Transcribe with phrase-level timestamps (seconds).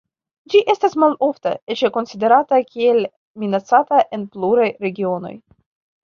[0.51, 3.01] Ĝi estas malofta, eĉ konsiderata kiel
[3.43, 5.33] minacata en pluraj regionoj.